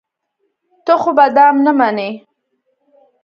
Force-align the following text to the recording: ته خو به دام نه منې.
ته 0.85 0.93
خو 1.01 1.11
به 1.17 1.25
دام 1.35 1.55
نه 1.65 1.71
منې. 1.77 2.09